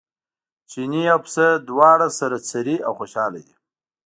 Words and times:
چیني 0.69 1.03
او 1.13 1.19
پسه 1.25 1.45
دواړه 1.69 2.07
سره 2.19 2.37
څري 2.49 2.75
او 2.87 2.91
خوشاله 2.99 3.39
دي. 3.45 3.55